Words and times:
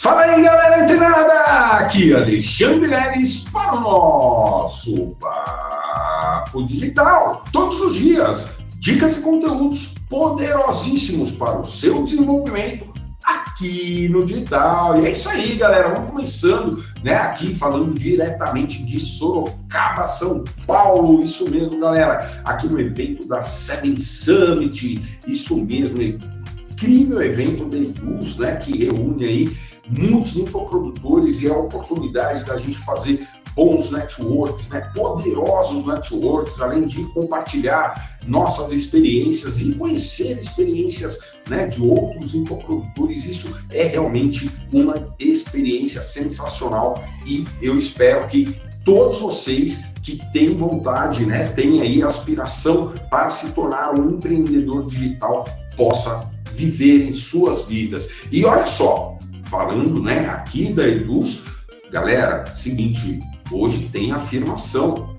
Fala 0.00 0.22
aí, 0.22 0.42
galera 0.42 0.82
internada! 0.82 1.34
Aqui 1.76 2.14
Alexandre 2.14 2.86
Leres 2.86 3.50
para 3.50 3.74
o 3.74 3.80
nosso 3.80 5.14
Papo 5.20 6.64
Digital. 6.64 7.44
Todos 7.52 7.82
os 7.82 7.96
dias, 7.96 8.56
dicas 8.78 9.18
e 9.18 9.20
conteúdos 9.20 9.92
poderosíssimos 10.08 11.32
para 11.32 11.60
o 11.60 11.64
seu 11.64 12.02
desenvolvimento 12.02 12.88
aqui 13.22 14.08
no 14.08 14.24
digital. 14.24 14.98
E 15.02 15.06
é 15.06 15.10
isso 15.10 15.28
aí, 15.28 15.56
galera. 15.56 15.90
Vamos 15.90 16.12
começando, 16.12 16.82
né? 17.04 17.16
Aqui 17.16 17.54
falando 17.54 17.92
diretamente 17.92 18.82
de 18.82 18.98
Sorocaba, 18.98 20.06
São 20.06 20.44
Paulo. 20.66 21.22
Isso 21.22 21.50
mesmo, 21.50 21.78
galera. 21.78 22.40
Aqui 22.46 22.66
no 22.68 22.80
evento 22.80 23.28
da 23.28 23.44
Seven 23.44 23.98
Summit. 23.98 25.20
Isso 25.26 25.62
mesmo, 25.62 26.00
incrível 26.00 27.20
evento 27.20 27.68
de 27.68 27.82
Eduz, 27.82 28.38
né? 28.38 28.56
Que 28.56 28.86
reúne 28.86 29.26
aí 29.26 29.69
muitos 29.90 30.36
infoprodutores 30.36 31.42
e 31.42 31.48
a 31.48 31.56
oportunidade 31.56 32.44
da 32.44 32.56
gente 32.56 32.78
fazer 32.78 33.26
bons 33.54 33.90
networks, 33.90 34.68
né, 34.68 34.80
poderosos 34.94 35.84
networks, 35.86 36.60
além 36.60 36.86
de 36.86 37.04
compartilhar 37.06 38.18
nossas 38.26 38.72
experiências 38.72 39.60
e 39.60 39.74
conhecer 39.74 40.38
experiências 40.38 41.36
né, 41.48 41.66
de 41.66 41.82
outros 41.82 42.34
infoprodutores. 42.34 43.24
Isso 43.24 43.52
é 43.70 43.84
realmente 43.84 44.50
uma 44.72 44.94
experiência 45.18 46.00
sensacional 46.00 47.02
e 47.26 47.44
eu 47.60 47.78
espero 47.78 48.26
que 48.28 48.60
todos 48.84 49.20
vocês 49.20 49.90
que 50.02 50.18
têm 50.32 50.56
vontade, 50.56 51.26
né, 51.26 51.48
têm 51.48 51.82
aí 51.82 52.02
aspiração 52.02 52.92
para 53.10 53.30
se 53.30 53.50
tornar 53.50 53.94
um 53.94 54.12
empreendedor 54.12 54.86
digital 54.86 55.44
possa 55.76 56.30
viver 56.54 57.08
em 57.08 57.14
suas 57.14 57.66
vidas. 57.66 58.26
E 58.32 58.44
olha 58.44 58.66
só, 58.66 59.18
falando 59.50 60.00
né, 60.00 60.28
aqui 60.30 60.72
da 60.72 60.86
Eduz, 60.86 61.42
galera, 61.90 62.46
seguinte, 62.54 63.18
hoje 63.50 63.88
tem 63.88 64.12
afirmação. 64.12 65.18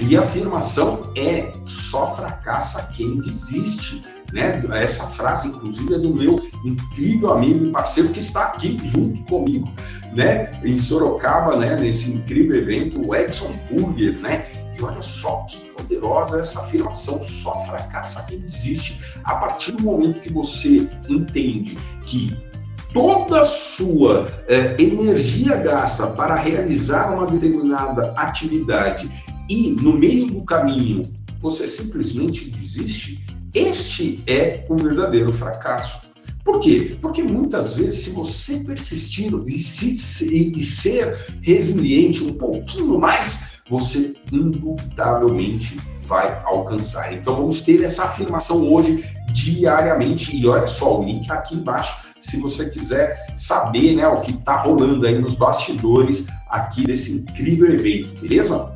E 0.00 0.16
afirmação 0.16 1.12
é 1.16 1.52
só 1.66 2.14
fracassa 2.14 2.90
quem 2.94 3.18
desiste. 3.18 4.00
Né? 4.32 4.62
Essa 4.72 5.06
frase, 5.08 5.48
inclusive, 5.48 5.94
é 5.94 5.98
do 5.98 6.14
meu 6.14 6.36
incrível 6.64 7.32
amigo 7.32 7.66
e 7.66 7.70
parceiro 7.70 8.08
que 8.10 8.20
está 8.20 8.46
aqui 8.46 8.80
junto 8.84 9.22
comigo, 9.24 9.68
né? 10.14 10.50
Em 10.64 10.78
Sorocaba, 10.78 11.58
né? 11.58 11.76
Nesse 11.76 12.12
incrível 12.12 12.56
evento, 12.56 13.06
o 13.06 13.14
Edson 13.14 13.52
Burger, 13.70 14.18
né? 14.20 14.46
E 14.76 14.82
olha 14.82 15.02
só 15.02 15.44
que 15.48 15.58
poderosa 15.70 16.40
essa 16.40 16.60
afirmação, 16.60 17.20
só 17.20 17.62
fracassa 17.66 18.24
quem 18.24 18.38
desiste. 18.38 18.98
A 19.24 19.34
partir 19.34 19.72
do 19.72 19.82
momento 19.82 20.20
que 20.20 20.32
você 20.32 20.88
entende 21.10 21.76
que 22.02 22.34
toda 22.92 23.40
a 23.40 23.44
sua 23.44 24.26
é, 24.48 24.80
energia 24.80 25.56
gasta 25.56 26.06
para 26.08 26.34
realizar 26.34 27.12
uma 27.14 27.26
determinada 27.26 28.12
atividade 28.16 29.10
e 29.48 29.72
no 29.72 29.92
meio 29.94 30.26
do 30.26 30.42
caminho 30.42 31.02
você 31.40 31.66
simplesmente 31.66 32.50
desiste, 32.50 33.24
este 33.52 34.22
é 34.26 34.64
o 34.68 34.76
verdadeiro 34.76 35.32
fracasso. 35.32 36.00
Por 36.44 36.60
quê? 36.60 36.96
Porque 37.00 37.22
muitas 37.22 37.74
vezes, 37.74 38.04
se 38.04 38.10
você 38.10 38.58
persistir 38.60 39.32
e, 39.46 39.58
se, 39.58 40.52
e 40.56 40.62
ser 40.62 41.16
resiliente 41.40 42.24
um 42.24 42.34
pouquinho 42.34 42.98
mais, 42.98 43.62
você 43.68 44.14
indubitavelmente 44.32 45.76
vai 46.06 46.42
alcançar. 46.44 47.12
Então 47.12 47.36
vamos 47.36 47.60
ter 47.60 47.82
essa 47.82 48.04
afirmação 48.04 48.72
hoje 48.72 49.04
diariamente 49.32 50.36
e 50.36 50.46
olha 50.46 50.66
só, 50.66 51.00
o 51.00 51.04
link 51.04 51.26
tá 51.26 51.34
aqui 51.34 51.54
embaixo 51.54 52.11
se 52.22 52.38
você 52.38 52.70
quiser 52.70 53.34
saber 53.36 53.96
né, 53.96 54.06
o 54.06 54.20
que 54.20 54.30
está 54.30 54.62
rolando 54.62 55.06
aí 55.06 55.18
nos 55.18 55.34
bastidores 55.34 56.26
aqui 56.48 56.84
desse 56.84 57.16
incrível 57.16 57.72
evento, 57.72 58.20
beleza? 58.20 58.72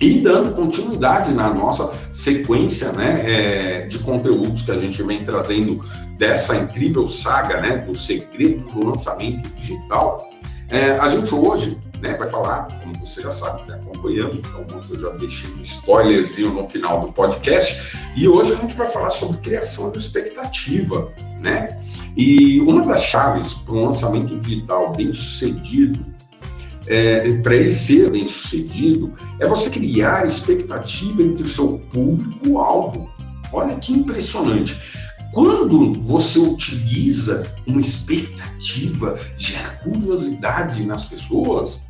E 0.00 0.20
dando 0.20 0.54
continuidade 0.54 1.32
na 1.32 1.52
nossa 1.52 1.92
sequência 2.12 2.92
né, 2.92 3.22
é, 3.26 3.86
de 3.86 3.98
conteúdos 3.98 4.62
que 4.62 4.70
a 4.70 4.78
gente 4.78 5.02
vem 5.02 5.18
trazendo 5.18 5.80
dessa 6.16 6.56
incrível 6.56 7.06
saga 7.06 7.60
né, 7.60 7.78
dos 7.78 8.06
segredos 8.06 8.66
do 8.68 8.86
lançamento 8.86 9.48
digital, 9.54 10.26
é, 10.70 10.92
a 10.92 11.08
gente 11.08 11.34
hoje 11.34 11.78
né, 12.00 12.16
vai 12.16 12.28
falar, 12.28 12.68
como 12.80 12.94
você 12.98 13.20
já 13.20 13.30
sabe, 13.30 13.62
está 13.62 13.74
acompanhando, 13.74 14.36
então 14.36 14.64
eu 14.90 15.00
já 15.00 15.10
deixei 15.10 15.50
um 15.50 15.62
spoilerzinho 15.62 16.52
no 16.52 16.68
final 16.68 17.00
do 17.00 17.12
podcast, 17.12 17.98
e 18.16 18.28
hoje 18.28 18.52
a 18.52 18.56
gente 18.56 18.74
vai 18.74 18.86
falar 18.86 19.10
sobre 19.10 19.38
criação 19.38 19.90
de 19.90 19.98
expectativa, 19.98 21.12
né? 21.42 21.68
E 22.16 22.60
uma 22.60 22.82
das 22.84 23.04
chaves 23.04 23.54
para 23.54 23.74
um 23.74 23.86
lançamento 23.86 24.38
digital 24.40 24.92
bem 24.92 25.12
sucedido, 25.12 26.04
é, 26.86 27.32
para 27.42 27.54
ele 27.54 27.72
ser 27.72 28.10
bem 28.10 28.26
sucedido, 28.26 29.12
é 29.38 29.46
você 29.46 29.70
criar 29.70 30.26
expectativa 30.26 31.22
entre 31.22 31.44
o 31.44 31.48
seu 31.48 31.78
público-alvo. 31.92 33.08
Olha 33.52 33.76
que 33.76 33.92
impressionante. 33.92 34.76
Quando 35.32 35.92
você 36.02 36.38
utiliza 36.38 37.46
uma 37.66 37.80
expectativa, 37.80 39.14
gera 39.36 39.70
curiosidade 39.82 40.84
nas 40.84 41.04
pessoas, 41.04 41.88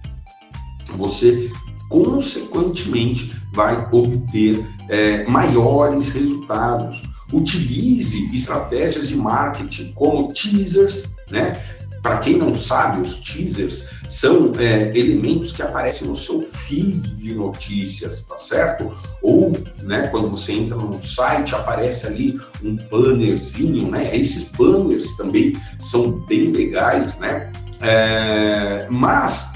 você 0.97 1.50
consequentemente 1.88 3.34
vai 3.54 3.88
obter 3.92 4.66
é, 4.88 5.25
maiores 5.28 6.10
resultados 6.10 7.07
utilize 7.33 8.31
estratégias 8.34 9.09
de 9.09 9.16
marketing 9.16 9.93
como 9.93 10.33
teasers, 10.33 11.15
né? 11.31 11.61
Para 12.03 12.19
quem 12.19 12.39
não 12.39 12.55
sabe, 12.55 13.00
os 13.00 13.21
teasers 13.21 13.99
são 14.09 14.53
é, 14.59 14.97
elementos 14.97 15.53
que 15.53 15.62
aparecem 15.62 16.06
no 16.06 16.16
seu 16.16 16.43
feed 16.43 17.16
de 17.16 17.34
notícias, 17.34 18.22
tá 18.22 18.39
certo? 18.39 18.91
Ou, 19.21 19.53
né, 19.83 20.06
quando 20.09 20.31
você 20.31 20.53
entra 20.53 20.77
no 20.77 20.99
site, 21.03 21.55
aparece 21.55 22.06
ali 22.06 22.41
um 22.62 22.77
bannerzinho, 22.89 23.91
né? 23.91 24.16
Esses 24.16 24.45
banners 24.45 25.16
também 25.16 25.55
são 25.81 26.12
bem 26.27 26.53
legais, 26.53 27.19
né? 27.19 27.50
É, 27.81 28.87
mas, 28.89 29.53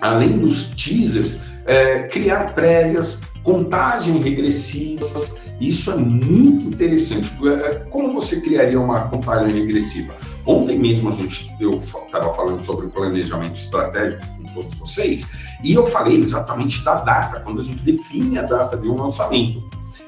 além 0.00 0.38
dos 0.38 0.68
teasers, 0.68 1.40
é, 1.66 2.04
criar 2.04 2.54
prévias, 2.54 3.22
contagem 3.42 4.18
regressivas, 4.20 5.38
isso 5.60 5.90
é 5.90 5.96
muito 5.96 6.66
interessante. 6.68 7.32
É, 7.48 7.74
como 7.90 8.12
você 8.12 8.40
criaria 8.40 8.80
uma 8.80 9.08
contagem 9.08 9.54
regressiva? 9.54 10.14
Ontem 10.44 10.78
mesmo 10.78 11.08
a 11.08 11.12
gente, 11.12 11.50
eu 11.58 11.72
estava 11.72 12.32
falando 12.34 12.62
sobre 12.64 12.88
planejamento 12.88 13.56
estratégico 13.56 14.26
com 14.36 14.60
todos 14.60 14.78
vocês, 14.78 15.58
e 15.62 15.72
eu 15.72 15.84
falei 15.84 16.18
exatamente 16.18 16.84
da 16.84 16.96
data, 16.96 17.40
quando 17.40 17.60
a 17.60 17.64
gente 17.64 17.82
define 17.82 18.38
a 18.38 18.42
data 18.42 18.76
de 18.76 18.88
um 18.88 19.00
lançamento. 19.00 19.64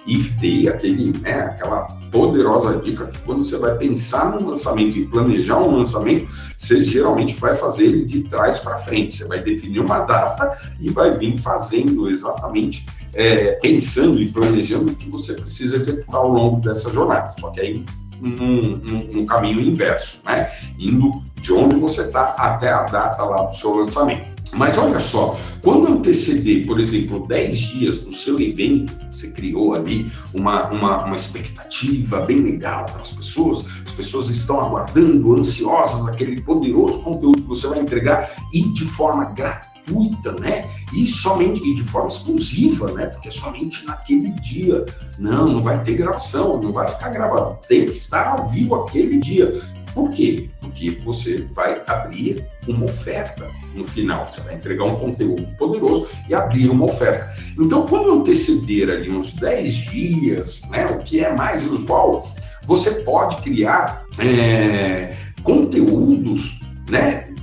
E 0.06 0.16
dei 0.16 0.66
aquele, 0.66 1.12
né, 1.18 1.34
aquela 1.34 1.82
poderosa 2.10 2.78
dica 2.78 3.06
que 3.06 3.18
quando 3.18 3.44
você 3.44 3.58
vai 3.58 3.76
pensar 3.76 4.30
no 4.30 4.48
lançamento 4.48 4.96
e 4.96 5.06
planejar 5.06 5.58
um 5.58 5.76
lançamento, 5.76 6.32
você 6.56 6.82
geralmente 6.82 7.34
vai 7.34 7.54
fazer 7.54 7.84
ele 7.84 8.06
de 8.06 8.22
trás 8.22 8.58
para 8.60 8.78
frente. 8.78 9.16
Você 9.16 9.28
vai 9.28 9.38
definir 9.42 9.80
uma 9.80 9.98
data 10.00 10.58
e 10.80 10.88
vai 10.88 11.12
vir 11.12 11.38
fazendo 11.38 12.08
exatamente 12.08 12.86
é, 13.14 13.52
pensando 13.52 14.22
e 14.22 14.28
planejando 14.28 14.92
o 14.92 14.94
que 14.94 15.08
você 15.08 15.34
precisa 15.34 15.76
executar 15.76 16.16
ao 16.16 16.28
longo 16.28 16.60
dessa 16.60 16.92
jornada. 16.92 17.34
Só 17.38 17.50
que 17.50 17.60
aí 17.60 17.84
num, 18.20 19.26
caminho 19.26 19.60
inverso, 19.60 20.20
né? 20.24 20.50
Indo 20.78 21.22
de 21.40 21.52
onde 21.52 21.76
você 21.76 22.02
está 22.02 22.34
até 22.36 22.70
a 22.70 22.82
data 22.82 23.22
lá 23.22 23.42
do 23.42 23.56
seu 23.56 23.74
lançamento. 23.74 24.38
Mas 24.54 24.78
olha 24.78 24.98
só, 24.98 25.36
quando 25.62 25.92
anteceder, 25.92 26.66
por 26.66 26.80
exemplo, 26.80 27.26
10 27.28 27.58
dias 27.58 28.00
do 28.00 28.12
seu 28.12 28.40
evento, 28.40 28.92
você 29.12 29.30
criou 29.30 29.74
ali 29.74 30.10
uma, 30.32 30.68
uma, 30.68 31.04
uma 31.04 31.16
expectativa 31.16 32.20
bem 32.22 32.38
legal 32.38 32.86
para 32.86 33.02
as 33.02 33.12
pessoas, 33.12 33.82
as 33.84 33.92
pessoas 33.92 34.30
estão 34.30 34.60
aguardando, 34.60 35.34
ansiosas, 35.34 36.08
aquele 36.08 36.40
poderoso 36.40 37.02
conteúdo 37.02 37.42
que 37.42 37.48
você 37.48 37.66
vai 37.66 37.80
entregar 37.80 38.26
e 38.54 38.62
de 38.72 38.84
forma 38.84 39.26
gratuita 39.26 39.67
gratuita, 39.88 40.32
né? 40.32 40.64
E 40.94 41.06
somente 41.06 41.60
e 41.62 41.74
de 41.74 41.82
forma 41.82 42.08
exclusiva, 42.08 42.92
né? 42.92 43.06
Porque 43.06 43.30
somente 43.30 43.84
naquele 43.86 44.30
dia. 44.40 44.84
Não, 45.18 45.48
não 45.48 45.62
vai 45.62 45.82
ter 45.82 45.94
gravação, 45.94 46.60
não 46.60 46.72
vai 46.72 46.86
ficar 46.86 47.08
gravado. 47.10 47.58
Tem 47.66 47.86
que 47.86 47.92
estar 47.92 48.38
ao 48.38 48.48
vivo 48.48 48.74
aquele 48.74 49.18
dia. 49.18 49.52
Por 49.94 50.10
quê? 50.10 50.48
Porque 50.60 51.00
você 51.04 51.48
vai 51.54 51.82
abrir 51.86 52.44
uma 52.68 52.84
oferta 52.84 53.46
no 53.74 53.84
final. 53.84 54.26
Você 54.26 54.40
vai 54.42 54.54
entregar 54.54 54.84
um 54.84 54.96
conteúdo 54.96 55.46
poderoso 55.56 56.08
e 56.28 56.34
abrir 56.34 56.68
uma 56.68 56.84
oferta. 56.84 57.30
Então, 57.58 57.86
quando 57.86 58.20
anteceder 58.20 58.90
ali 58.90 59.10
uns 59.10 59.32
10 59.32 59.74
dias, 59.74 60.62
né, 60.70 60.86
o 60.86 60.98
que 60.98 61.24
é 61.24 61.34
mais 61.34 61.66
usual, 61.66 62.30
você 62.64 62.90
pode 63.02 63.38
criar 63.38 64.04
é, 64.18 65.10
conteúdos 65.42 66.60
né, 66.88 67.34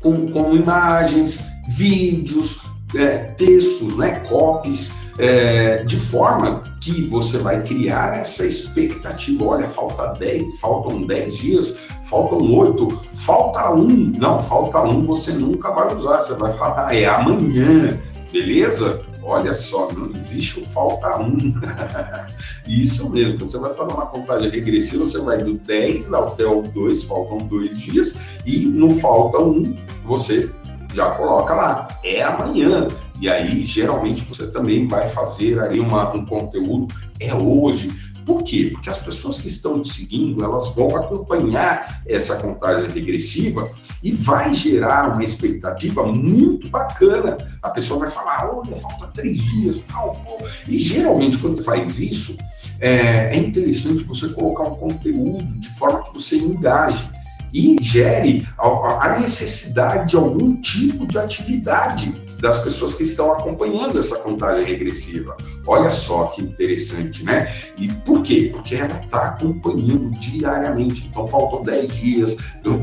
com, 0.00 0.30
com 0.30 0.54
imagens, 0.54 1.49
vídeos, 1.70 2.60
é, 2.94 3.18
textos, 3.36 3.96
né, 3.96 4.20
copies, 4.28 5.00
é, 5.18 5.84
de 5.84 5.96
forma 5.96 6.62
que 6.80 7.06
você 7.08 7.38
vai 7.38 7.62
criar 7.62 8.18
essa 8.18 8.46
expectativa. 8.46 9.44
Olha, 9.44 9.66
falta 9.68 10.18
10, 10.18 10.58
faltam 10.60 11.06
10 11.06 11.36
dias, 11.36 11.78
faltam 12.06 12.38
8, 12.54 12.88
falta 13.12 13.70
um. 13.70 14.12
Não, 14.18 14.42
falta 14.42 14.80
um 14.82 15.04
você 15.04 15.32
nunca 15.32 15.70
vai 15.70 15.94
usar. 15.94 16.20
Você 16.20 16.34
vai 16.34 16.52
falar, 16.52 16.88
ah, 16.88 16.96
é 16.96 17.04
amanhã, 17.04 17.98
beleza? 18.32 19.02
Olha 19.22 19.52
só, 19.52 19.92
não 19.92 20.10
existe 20.16 20.60
o 20.60 20.66
falta 20.66 21.20
um. 21.20 21.36
Isso 22.66 23.10
mesmo, 23.10 23.34
então 23.34 23.48
você 23.48 23.58
vai 23.58 23.74
fazer 23.74 23.92
uma 23.92 24.06
contagem 24.06 24.50
regressiva, 24.50 25.04
você 25.04 25.18
vai 25.18 25.36
do 25.36 25.54
10 25.54 26.12
até 26.14 26.46
o 26.46 26.62
2, 26.62 27.04
faltam 27.04 27.38
dois 27.38 27.78
dias, 27.78 28.38
e 28.46 28.66
no 28.66 28.94
falta 28.94 29.42
um, 29.42 29.76
você 30.04 30.50
já 30.94 31.10
coloca 31.10 31.54
lá, 31.54 31.88
é 32.04 32.22
amanhã. 32.22 32.88
E 33.20 33.28
aí, 33.28 33.64
geralmente, 33.64 34.24
você 34.24 34.46
também 34.46 34.88
vai 34.88 35.06
fazer 35.08 35.60
ali 35.60 35.78
uma, 35.78 36.14
um 36.14 36.24
conteúdo, 36.24 36.86
é 37.20 37.34
hoje. 37.34 37.90
Por 38.24 38.42
quê? 38.42 38.70
Porque 38.72 38.88
as 38.88 39.00
pessoas 39.00 39.40
que 39.40 39.48
estão 39.48 39.80
te 39.82 39.92
seguindo, 39.92 40.44
elas 40.44 40.74
vão 40.74 40.94
acompanhar 40.96 42.02
essa 42.06 42.36
contagem 42.36 42.90
regressiva 42.90 43.68
e 44.02 44.12
vai 44.12 44.54
gerar 44.54 45.12
uma 45.12 45.24
expectativa 45.24 46.04
muito 46.06 46.68
bacana. 46.68 47.36
A 47.62 47.70
pessoa 47.70 48.00
vai 48.00 48.10
falar, 48.10 48.50
olha, 48.54 48.76
falta 48.76 49.08
três 49.08 49.38
dias, 49.38 49.82
tal, 49.82 50.12
pô. 50.12 50.38
E 50.68 50.78
geralmente, 50.78 51.38
quando 51.38 51.62
faz 51.62 51.98
isso, 51.98 52.36
é, 52.78 53.36
é 53.36 53.36
interessante 53.36 54.04
você 54.04 54.28
colocar 54.28 54.64
um 54.64 54.76
conteúdo 54.76 55.44
de 55.58 55.68
forma 55.76 56.04
que 56.04 56.14
você 56.14 56.36
engaje 56.36 57.08
e 57.52 57.76
gere 57.80 58.46
a 58.58 59.18
necessidade 59.18 60.10
de 60.10 60.16
algum 60.16 60.60
tipo 60.60 61.06
de 61.06 61.18
atividade 61.18 62.12
das 62.40 62.62
pessoas 62.62 62.94
que 62.94 63.02
estão 63.02 63.32
acompanhando 63.32 63.98
essa 63.98 64.18
contagem 64.18 64.64
regressiva. 64.64 65.36
Olha 65.66 65.90
só 65.90 66.24
que 66.24 66.42
interessante, 66.42 67.24
né? 67.24 67.46
E 67.76 67.88
por 67.88 68.22
quê? 68.22 68.50
Porque 68.52 68.76
ela 68.76 68.98
está 69.02 69.28
acompanhando 69.28 70.10
diariamente. 70.18 71.06
Então, 71.10 71.26
faltam 71.26 71.62
10 71.62 71.92
dias. 71.92 72.36
Então, 72.60 72.80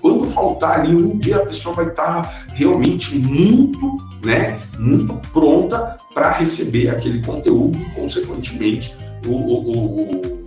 quando 0.00 0.24
faltar 0.28 0.80
ali 0.80 0.94
um 0.94 1.16
dia, 1.18 1.36
a 1.36 1.46
pessoa 1.46 1.74
vai 1.76 1.88
estar 1.88 2.22
tá 2.22 2.30
realmente 2.54 3.16
muito, 3.16 3.96
né? 4.24 4.60
Muito 4.78 5.14
pronta 5.30 5.96
para 6.12 6.30
receber 6.32 6.90
aquele 6.90 7.22
conteúdo 7.22 7.78
e, 7.78 8.00
consequentemente, 8.00 8.94
o, 9.26 9.30
o, 9.30 10.40
o 10.40 10.43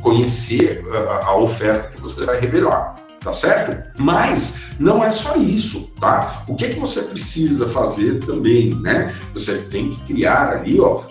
conhecer 0.00 0.84
a, 1.24 1.36
oferta 1.36 1.88
que 1.88 2.00
você 2.00 2.24
vai 2.24 2.40
revelar 2.40 2.94
tá 3.22 3.32
certo? 3.32 4.00
Mas 4.00 4.74
não 4.78 5.02
é 5.02 5.10
só 5.10 5.36
isso, 5.36 5.90
tá? 6.00 6.44
O 6.48 6.54
que 6.54 6.66
é 6.66 6.68
que 6.70 6.80
você 6.80 7.02
precisa 7.02 7.68
fazer 7.68 8.18
também, 8.20 8.74
né? 8.74 9.14
Você 9.32 9.58
tem 9.58 9.90
que 9.90 10.00
criar 10.02 10.50
ali, 10.50 10.80
ó, 10.80 11.02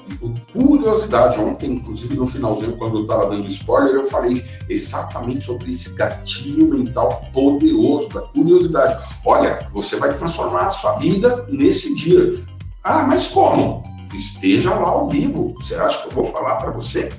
curiosidade. 0.52 1.40
Ontem, 1.40 1.74
inclusive, 1.74 2.16
no 2.16 2.28
finalzinho, 2.28 2.78
quando 2.78 3.00
eu 3.00 3.08
tava 3.08 3.30
dando 3.30 3.48
spoiler, 3.48 3.96
eu 3.96 4.04
falei 4.04 4.42
exatamente 4.70 5.44
sobre 5.44 5.70
esse 5.70 5.96
gatilho 5.96 6.68
mental 6.68 7.26
poderoso 7.34 8.10
da 8.10 8.22
curiosidade. 8.22 9.04
Olha, 9.26 9.60
você 9.72 9.96
vai 9.96 10.14
transformar 10.14 10.68
a 10.68 10.72
sua 10.72 10.98
vida 10.98 11.46
nesse 11.50 11.96
dia. 11.96 12.34
Ah, 12.84 13.04
mas 13.04 13.28
como? 13.28 13.84
Esteja 14.16 14.74
lá 14.74 14.90
ao 14.90 15.10
vivo. 15.10 15.54
Você 15.60 15.76
acha 15.76 16.02
que 16.02 16.08
eu 16.10 16.12
vou 16.12 16.26
falar 16.26 16.56
para 16.58 16.72
você? 16.72 17.12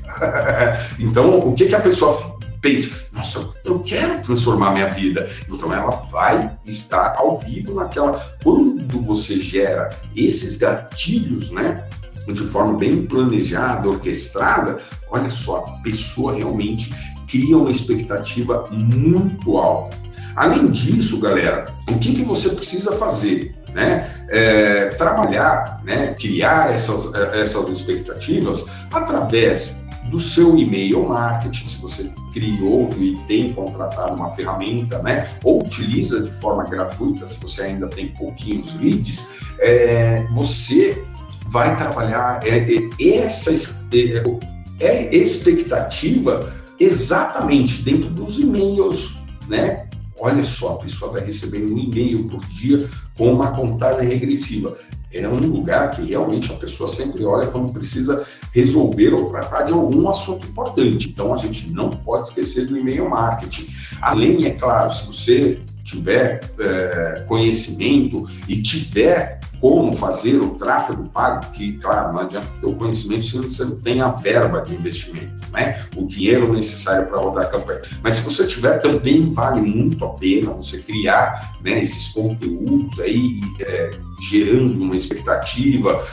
então, 0.99 1.39
o 1.39 1.53
que, 1.53 1.67
que 1.67 1.75
a 1.75 1.81
pessoa 1.81 2.39
pensa? 2.61 3.07
Nossa, 3.13 3.51
eu 3.65 3.81
quero 3.81 4.23
transformar 4.23 4.73
minha 4.73 4.89
vida. 4.89 5.27
Então, 5.49 5.73
ela 5.73 5.91
vai 6.11 6.57
estar 6.65 7.15
ao 7.17 7.39
vivo 7.39 7.75
naquela. 7.75 8.19
Quando 8.43 9.01
você 9.03 9.39
gera 9.41 9.91
esses 10.15 10.57
gatilhos, 10.57 11.51
né? 11.51 11.89
De 12.27 12.45
forma 12.45 12.79
bem 12.79 13.05
planejada, 13.05 13.89
orquestrada, 13.89 14.79
olha 15.11 15.29
só, 15.29 15.59
a 15.59 15.83
pessoa 15.83 16.37
realmente 16.37 16.95
cria 17.27 17.59
uma 17.59 17.71
expectativa 17.71 18.65
muito 18.71 19.57
alta. 19.57 19.97
Além 20.37 20.71
disso, 20.71 21.19
galera, 21.19 21.65
o 21.89 21.99
que, 21.99 22.15
que 22.15 22.25
você 22.25 22.51
precisa 22.51 22.93
fazer? 22.93 23.55
Né? 23.73 24.11
É, 24.29 24.87
trabalhar, 24.91 25.81
né? 25.85 26.15
criar 26.19 26.73
essas, 26.73 27.13
essas 27.35 27.69
expectativas 27.69 28.67
através 28.93 29.83
do 30.11 30.19
seu 30.19 30.57
e-mail 30.59 31.09
marketing, 31.09 31.69
se 31.69 31.81
você 31.81 32.11
criou 32.33 32.91
e 32.99 33.15
tem 33.27 33.53
contratado 33.53 34.15
uma 34.15 34.31
ferramenta, 34.31 35.01
né? 35.03 35.27
Ou 35.45 35.61
utiliza 35.61 36.23
de 36.23 36.31
forma 36.31 36.65
gratuita, 36.65 37.25
se 37.25 37.41
você 37.41 37.63
ainda 37.63 37.89
tem 37.89 38.09
pouquinhos 38.09 38.75
leads, 38.81 39.41
é, 39.59 40.27
você 40.35 41.03
vai 41.49 41.77
trabalhar 41.77 42.41
é, 42.45 42.59
é 42.59 43.17
essa 43.17 43.53
é, 43.53 44.85
é 44.87 45.15
expectativa 45.15 46.53
exatamente 46.81 47.83
dentro 47.83 48.11
dos 48.11 48.39
e-mails, 48.39 49.23
né? 49.49 49.89
Olha 50.25 50.45
só, 50.45 50.75
a 50.75 50.79
pessoa 50.79 51.11
vai 51.11 51.25
receber 51.25 51.65
um 51.65 51.77
e-mail 51.77 52.29
por 52.29 52.39
dia 52.47 52.89
com 53.19 53.33
uma 53.33 53.57
contagem 53.57 54.09
regressiva. 54.09 54.73
É 55.13 55.29
um 55.29 55.37
lugar 55.37 55.91
que 55.91 56.03
realmente 56.03 56.53
a 56.53 56.55
pessoa 56.55 56.89
sempre 56.89 57.25
olha 57.25 57.49
quando 57.49 57.73
precisa 57.73 58.25
resolver 58.53 59.13
ou 59.15 59.29
tratar 59.31 59.63
de 59.63 59.73
algum 59.73 60.09
assunto 60.09 60.47
importante. 60.47 61.09
Então 61.09 61.35
a 61.35 61.37
gente 61.37 61.73
não 61.73 61.91
pode 61.91 62.29
esquecer 62.29 62.67
do 62.67 62.79
e-mail 62.79 63.11
marketing. 63.11 63.67
Além, 64.01 64.47
é 64.47 64.51
claro, 64.51 64.95
se 64.95 65.05
você 65.07 65.61
tiver 65.85 66.41
é, 66.59 67.25
conhecimento 67.29 68.29
e 68.49 68.61
tiver 68.63 69.41
como 69.63 69.95
fazer 69.95 70.39
o 70.39 70.57
tráfego 70.57 71.09
pago, 71.11 71.47
que, 71.53 71.75
claro, 71.75 72.13
não 72.13 72.23
adianta 72.23 72.49
ter 72.61 72.67
o 72.67 72.75
conhecimento 72.75 73.25
se 73.25 73.39
você 73.39 73.65
não 73.65 73.77
tem 73.77 74.01
a 74.01 74.09
verba 74.09 74.63
de 74.63 74.75
investimento, 74.75 75.33
né? 75.53 75.81
o 75.97 76.05
dinheiro 76.05 76.53
necessário 76.53 77.07
para 77.07 77.19
rodar 77.19 77.45
a 77.45 77.49
campanha. 77.49 77.81
Mas 78.03 78.17
se 78.17 78.23
você 78.23 78.45
tiver, 78.49 78.81
também 78.81 79.33
vale 79.33 79.61
muito 79.61 80.05
a 80.05 80.09
pena 80.15 80.51
você 80.51 80.79
criar 80.79 81.57
né, 81.63 81.81
esses 81.81 82.09
conteúdos 82.09 82.99
aí, 82.99 83.41
é, 83.61 83.91
gerando 84.29 84.83
uma 84.83 84.97
expectativa, 84.97 86.05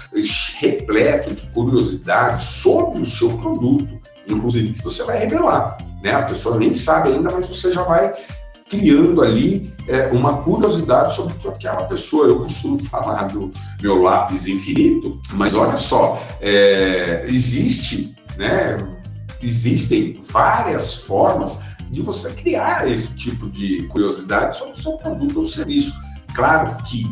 repleto 0.60 1.34
de 1.34 1.50
curiosidade 1.50 2.44
sobre 2.44 3.02
o 3.02 3.06
seu 3.06 3.36
produto, 3.36 4.00
inclusive 4.28 4.74
que 4.74 4.84
você 4.84 5.04
vai 5.06 5.18
revelar. 5.18 5.76
Né? 6.04 6.12
A 6.12 6.22
pessoa 6.22 6.60
nem 6.60 6.76
sabe 6.76 7.10
ainda, 7.10 7.32
mas 7.32 7.48
você 7.48 7.72
já 7.72 7.82
vai 7.82 8.14
criando 8.70 9.22
ali 9.22 9.74
é, 9.88 10.08
uma 10.08 10.38
curiosidade 10.44 11.16
sobre 11.16 11.34
aquela 11.48 11.84
pessoa. 11.86 12.28
Eu 12.28 12.40
costumo 12.40 12.78
falar 12.86 13.24
do 13.24 13.52
meu 13.82 14.02
lápis 14.02 14.48
infinito, 14.48 15.20
mas 15.34 15.54
olha 15.54 15.78
só, 15.78 16.22
é, 16.40 17.26
existe, 17.28 18.16
né, 18.38 18.78
existem 19.42 20.22
várias 20.32 20.96
formas 20.96 21.60
de 21.90 22.02
você 22.02 22.32
criar 22.32 22.88
esse 22.88 23.18
tipo 23.18 23.50
de 23.50 23.88
curiosidade 23.88 24.58
sobre 24.58 24.74
o 24.74 24.82
seu 24.82 24.92
produto 24.98 25.40
ou 25.40 25.46
serviço. 25.46 25.94
Claro 26.36 26.76
que 26.84 27.04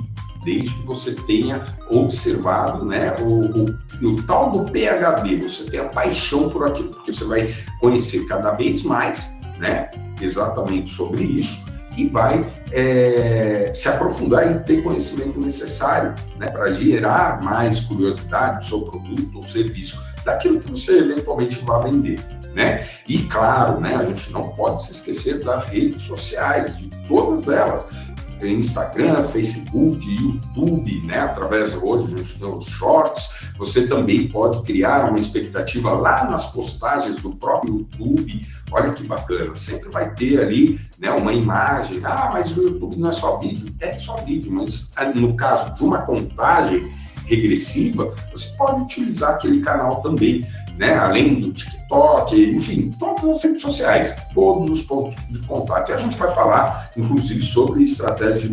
desde 0.43 0.73
que 0.75 0.85
você 0.85 1.13
tenha 1.13 1.65
observado 1.89 2.85
né, 2.85 3.13
o, 3.19 3.41
o, 3.41 4.09
o, 4.09 4.23
tal 4.23 4.51
do 4.51 4.71
PHD, 4.71 5.41
você 5.41 5.69
tenha 5.69 5.85
paixão 5.85 6.49
por 6.49 6.65
aquilo, 6.65 6.89
porque 6.89 7.11
você 7.11 7.25
vai 7.25 7.53
conhecer 7.81 8.25
cada 8.27 8.51
vez 8.51 8.83
mais 8.83 9.36
né, 9.59 9.89
exatamente 10.21 10.89
sobre 10.89 11.23
isso 11.23 11.65
e 11.97 12.07
vai 12.09 12.41
é, 12.71 13.71
se 13.73 13.89
aprofundar 13.89 14.55
e 14.55 14.59
ter 14.59 14.83
conhecimento 14.83 15.39
necessário 15.39 16.13
né, 16.37 16.47
para 16.47 16.71
gerar 16.71 17.43
mais 17.43 17.79
curiosidade 17.81 18.59
do 18.59 18.65
seu 18.65 18.81
produto 18.81 19.35
ou 19.35 19.43
serviço, 19.43 19.99
daquilo 20.23 20.59
que 20.59 20.69
você 20.69 20.99
eventualmente 20.99 21.57
vai 21.65 21.89
vender. 21.89 22.19
Né? 22.53 22.85
E 23.07 23.19
claro, 23.23 23.79
né, 23.79 23.95
a 23.95 24.03
gente 24.03 24.31
não 24.31 24.49
pode 24.49 24.85
se 24.85 24.91
esquecer 24.91 25.43
das 25.43 25.65
redes 25.65 26.03
sociais, 26.03 26.77
de 26.77 26.89
todas 27.07 27.47
elas 27.47 28.06
Instagram, 28.43 29.23
Facebook, 29.23 29.99
YouTube, 30.09 31.01
né? 31.05 31.19
Através 31.19 31.75
hoje 31.75 32.13
a 32.13 32.17
gente 32.17 32.39
tem 32.39 32.49
os 32.49 32.65
shorts. 32.65 33.53
Você 33.57 33.87
também 33.87 34.27
pode 34.27 34.61
criar 34.63 35.09
uma 35.09 35.17
expectativa 35.17 35.91
lá 35.91 36.29
nas 36.29 36.51
postagens 36.51 37.21
do 37.21 37.35
próprio 37.35 37.79
YouTube. 37.79 38.41
Olha 38.71 38.93
que 38.93 39.03
bacana, 39.03 39.55
sempre 39.55 39.89
vai 39.89 40.13
ter 40.13 40.39
ali, 40.41 40.79
né, 40.99 41.09
uma 41.11 41.33
imagem. 41.33 42.01
Ah, 42.03 42.29
mas 42.33 42.55
o 42.55 42.63
YouTube 42.63 42.97
não 42.97 43.09
é 43.09 43.13
só 43.13 43.37
vídeo, 43.37 43.73
é 43.79 43.93
só 43.93 44.17
vídeo, 44.17 44.51
mas 44.51 44.91
ah, 44.95 45.05
no 45.05 45.35
caso 45.35 45.73
de 45.73 45.83
uma 45.83 46.01
contagem 46.01 46.91
regressiva, 47.25 48.13
você 48.31 48.55
pode 48.57 48.81
utilizar 48.81 49.35
aquele 49.35 49.61
canal 49.61 50.01
também, 50.01 50.45
né? 50.77 50.95
Além 50.95 51.39
do 51.39 51.51
TikTok, 51.51 52.55
enfim, 52.55 52.91
todas 52.99 53.25
as 53.25 53.43
redes 53.43 53.61
sociais, 53.61 54.15
todos 54.33 54.69
os 54.69 54.81
pontos 54.83 55.15
de 55.29 55.39
contato. 55.47 55.89
E 55.89 55.93
a 55.93 55.97
gente 55.97 56.17
vai 56.17 56.31
falar, 56.33 56.91
inclusive, 56.95 57.41
sobre 57.41 57.83
estratégia 57.83 58.49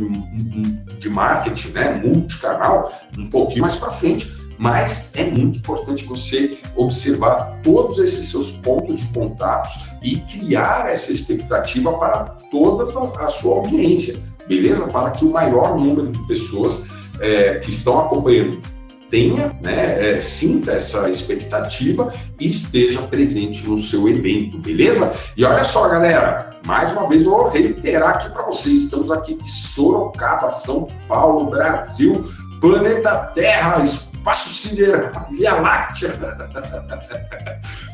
de 0.98 1.08
marketing, 1.08 1.68
né? 1.68 1.94
Multicanal, 1.94 2.92
um 3.18 3.28
pouquinho 3.28 3.62
mais 3.62 3.76
para 3.76 3.90
frente. 3.90 4.32
Mas 4.56 5.10
é 5.14 5.24
muito 5.24 5.58
importante 5.58 6.04
você 6.04 6.56
observar 6.76 7.58
todos 7.62 7.98
esses 7.98 8.30
seus 8.30 8.52
pontos 8.52 9.00
de 9.00 9.06
contatos 9.12 9.80
e 10.00 10.16
criar 10.18 10.92
essa 10.92 11.10
expectativa 11.10 11.92
para 11.98 12.36
toda 12.52 12.84
a 12.84 13.28
sua 13.28 13.56
audiência, 13.56 14.16
beleza? 14.46 14.86
Para 14.86 15.10
que 15.10 15.24
o 15.24 15.32
maior 15.32 15.76
número 15.76 16.06
de 16.06 16.26
pessoas 16.28 16.86
é, 17.20 17.56
que 17.56 17.70
estão 17.70 18.00
acompanhando 18.00 18.62
tenha, 19.10 19.54
né, 19.60 20.16
é, 20.16 20.20
sinta 20.20 20.72
essa 20.72 21.08
expectativa 21.08 22.12
e 22.40 22.48
esteja 22.48 23.02
presente 23.02 23.66
no 23.66 23.78
seu 23.78 24.08
evento, 24.08 24.58
beleza? 24.58 25.12
E 25.36 25.44
olha 25.44 25.64
só, 25.64 25.88
galera, 25.88 26.58
mais 26.66 26.92
uma 26.92 27.08
vez 27.08 27.24
eu 27.24 27.30
vou 27.30 27.48
reiterar 27.48 28.16
aqui 28.16 28.30
para 28.30 28.44
vocês, 28.44 28.84
estamos 28.84 29.10
aqui 29.10 29.34
de 29.34 29.48
Sorocaba, 29.48 30.50
São 30.50 30.88
Paulo, 31.08 31.50
Brasil, 31.50 32.24
planeta 32.60 33.30
Terra, 33.34 33.82
espaço 34.24 34.48
sideral, 34.48 35.28
Via 35.30 35.60
Láctea. 35.60 36.12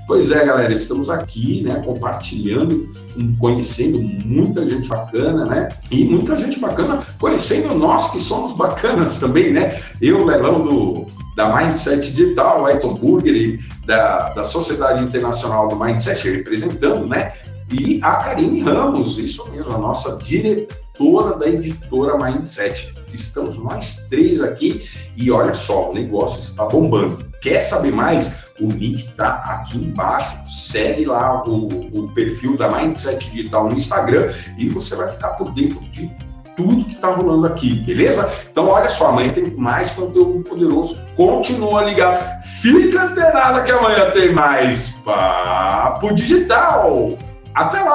pois 0.07 0.31
é, 0.31 0.45
galera, 0.45 0.73
estamos 0.73 1.11
aqui, 1.11 1.63
né, 1.63 1.83
compartilhando, 1.85 2.87
conhecendo 3.39 4.01
muita 4.25 4.65
gente 4.65 4.89
bacana, 4.89 5.45
né? 5.45 5.69
E 5.91 6.05
muita 6.05 6.37
gente 6.37 6.61
bacana 6.61 7.01
conhecendo 7.19 7.75
nós 7.75 8.13
que 8.13 8.21
somos 8.21 8.53
bacanas 8.53 9.19
também, 9.19 9.53
né? 9.53 9.77
Eu, 10.01 10.25
Lelão 10.25 10.63
do 10.63 11.07
da 11.35 11.57
Mindset 11.57 12.13
Digital, 12.13 12.69
Edson 12.69 12.95
Burger, 12.95 13.59
da, 13.87 14.31
da 14.31 14.45
Sociedade 14.45 15.03
Internacional 15.03 15.69
do 15.69 15.77
Mindset, 15.77 16.29
representando, 16.31 17.07
né? 17.07 17.33
E 17.73 18.01
a 18.03 18.17
Karine 18.17 18.61
Ramos, 18.61 19.19
isso 19.19 19.49
mesmo, 19.51 19.75
a 19.75 19.79
nossa 19.79 20.19
diretora 21.01 21.37
da 21.37 21.47
editora 21.47 22.19
Mindset. 22.19 22.93
Estamos 23.13 23.59
nós 23.59 24.07
três 24.09 24.43
aqui 24.43 24.85
e 25.17 25.31
olha 25.31 25.55
só, 25.55 25.91
o 25.91 25.95
negócio 25.95 26.41
está 26.41 26.67
bombando. 26.67 27.25
Quer 27.41 27.61
saber 27.61 27.91
mais? 27.91 28.53
O 28.61 28.67
link 28.67 28.99
está 28.99 29.37
aqui 29.37 29.79
embaixo. 29.79 30.37
Segue 30.47 31.07
lá 31.07 31.43
o, 31.45 31.67
o 31.67 32.13
perfil 32.13 32.57
da 32.57 32.69
Mindset 32.69 33.31
Digital 33.31 33.69
no 33.69 33.75
Instagram 33.75 34.29
e 34.59 34.69
você 34.69 34.95
vai 34.95 35.09
ficar 35.09 35.31
por 35.31 35.51
dentro 35.53 35.81
de 35.89 36.11
tudo 36.55 36.85
que 36.85 36.93
está 36.93 37.09
rolando 37.09 37.47
aqui, 37.47 37.81
beleza? 37.81 38.31
Então, 38.51 38.69
olha 38.69 38.91
só, 38.91 39.09
amanhã 39.09 39.33
tem 39.33 39.55
mais 39.57 39.93
conteúdo 39.93 40.41
poderoso. 40.43 41.03
Continua 41.17 41.85
ligado. 41.85 42.23
Fica 42.61 43.05
antenado 43.05 43.65
que 43.65 43.73
amanhã 43.73 44.11
tem 44.11 44.35
mais 44.35 44.91
Papo 45.03 46.15
Digital. 46.15 47.09
Até 47.55 47.81
lá! 47.83 47.91